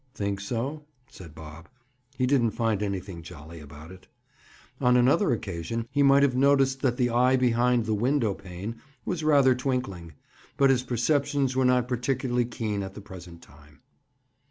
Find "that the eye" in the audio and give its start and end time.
6.81-7.35